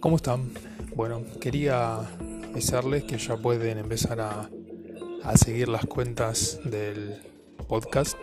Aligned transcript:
¿Cómo 0.00 0.16
están? 0.16 0.50
Bueno, 0.94 1.22
quería 1.40 2.00
avisarles 2.50 3.04
que 3.04 3.16
ya 3.18 3.36
pueden 3.36 3.78
empezar 3.78 4.20
a, 4.20 4.50
seguir 5.36 5.68
las 5.68 5.86
cuentas 5.86 6.60
del 6.64 7.20
podcast 7.66 8.16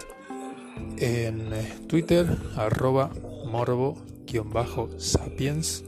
en 0.97 1.53
eh, 1.53 1.73
Twitter, 1.87 2.27
arroba 2.55 3.09
morbo-sapiens. 3.45 5.83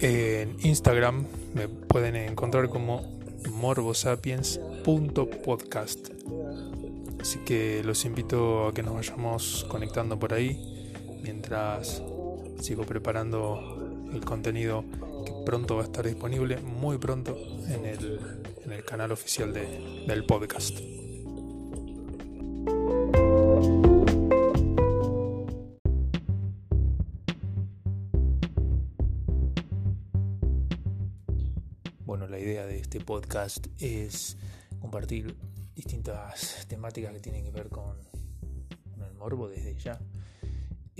En 0.00 0.56
Instagram 0.62 1.26
me 1.54 1.68
pueden 1.68 2.16
encontrar 2.16 2.68
como 2.68 3.18
morbosapiens.podcast. 3.52 6.10
Así 7.20 7.38
que 7.40 7.82
los 7.84 8.04
invito 8.04 8.66
a 8.66 8.74
que 8.74 8.82
nos 8.82 8.94
vayamos 8.94 9.64
conectando 9.68 10.18
por 10.18 10.34
ahí 10.34 10.90
mientras 11.22 12.02
sigo 12.60 12.84
preparando 12.84 13.89
el 14.12 14.24
contenido 14.24 14.84
que 15.24 15.32
pronto 15.44 15.76
va 15.76 15.82
a 15.82 15.84
estar 15.84 16.06
disponible, 16.06 16.58
muy 16.58 16.98
pronto, 16.98 17.36
en 17.68 17.86
el, 17.86 18.20
en 18.64 18.72
el 18.72 18.84
canal 18.84 19.12
oficial 19.12 19.52
de, 19.52 20.04
del 20.06 20.24
podcast. 20.24 20.78
Bueno, 32.04 32.26
la 32.26 32.38
idea 32.38 32.66
de 32.66 32.78
este 32.78 33.00
podcast 33.00 33.66
es 33.78 34.36
compartir 34.80 35.36
distintas 35.74 36.66
temáticas 36.68 37.12
que 37.12 37.20
tienen 37.20 37.44
que 37.44 37.50
ver 37.50 37.68
con, 37.68 37.96
con 38.92 39.04
el 39.04 39.14
morbo 39.14 39.48
desde 39.48 39.76
ya 39.76 39.98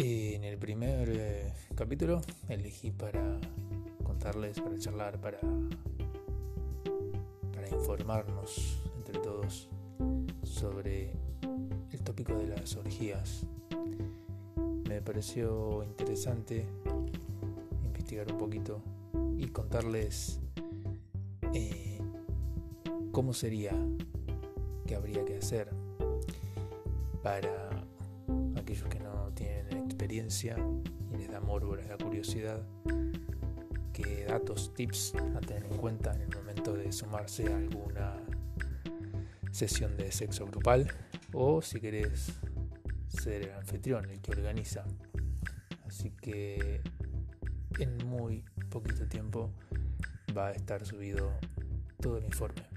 en 0.02 0.44
el 0.44 0.56
primer 0.56 1.10
eh, 1.10 1.52
capítulo 1.74 2.22
elegí 2.48 2.90
para 2.90 3.38
contarles, 4.02 4.58
para 4.58 4.78
charlar, 4.78 5.20
para, 5.20 5.38
para 7.54 7.68
informarnos 7.68 8.80
entre 8.96 9.18
todos 9.18 9.68
sobre 10.42 11.12
el 11.92 12.00
tópico 12.02 12.34
de 12.34 12.46
las 12.46 12.76
orgías. 12.76 13.44
Me 14.88 15.02
pareció 15.02 15.84
interesante 15.84 16.64
investigar 17.84 18.32
un 18.32 18.38
poquito 18.38 18.80
y 19.36 19.48
contarles 19.48 20.40
eh, 21.52 21.98
cómo 23.12 23.34
sería, 23.34 23.72
qué 24.86 24.94
habría 24.94 25.26
que 25.26 25.36
hacer 25.36 25.68
para 27.22 27.68
que 27.70 27.89
y 30.12 30.20
les 31.16 31.30
da 31.30 31.40
morbo, 31.40 31.76
les 31.76 31.88
da 31.88 31.96
curiosidad, 31.96 32.66
qué 33.92 34.24
datos, 34.24 34.74
tips 34.74 35.14
a 35.14 35.40
tener 35.40 35.64
en 35.66 35.76
cuenta 35.76 36.12
en 36.12 36.22
el 36.22 36.36
momento 36.36 36.74
de 36.74 36.90
sumarse 36.90 37.52
a 37.52 37.56
alguna 37.56 38.16
sesión 39.52 39.96
de 39.96 40.10
sexo 40.10 40.46
grupal 40.46 40.88
o 41.32 41.62
si 41.62 41.78
querés 41.78 42.40
ser 43.06 43.42
el 43.42 43.52
anfitrión, 43.52 44.10
el 44.10 44.20
que 44.20 44.32
organiza. 44.32 44.84
Así 45.86 46.10
que 46.10 46.80
en 47.78 47.96
muy 48.08 48.44
poquito 48.68 49.06
tiempo 49.06 49.52
va 50.36 50.48
a 50.48 50.52
estar 50.52 50.84
subido 50.84 51.34
todo 52.00 52.18
el 52.18 52.24
informe. 52.24 52.69